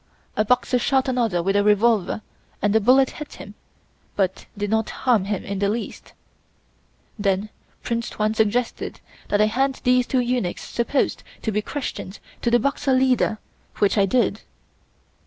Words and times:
A 0.35 0.43
Boxer 0.43 0.79
shot 0.79 1.07
another 1.07 1.43
with 1.43 1.55
a 1.55 1.63
revolver 1.63 2.23
and 2.59 2.73
the 2.73 2.79
bullet 2.81 3.11
hit 3.11 3.33
him, 3.33 3.53
but 4.15 4.47
did 4.57 4.71
not 4.71 4.89
harm 4.89 5.25
him 5.25 5.43
in 5.43 5.59
the 5.59 5.69
least. 5.69 6.13
Then 7.19 7.49
Prince 7.83 8.09
Tuan 8.09 8.33
suggested 8.33 8.99
that 9.27 9.39
I 9.41 9.45
hand 9.45 9.79
these 9.83 10.07
two 10.07 10.21
eunuchs 10.21 10.63
supposed 10.63 11.21
to 11.43 11.51
be 11.51 11.61
Christians 11.61 12.19
to 12.41 12.49
the 12.49 12.57
Boxer 12.57 12.93
leader, 12.93 13.37
which 13.77 13.95
I 13.95 14.07
did. 14.07 14.41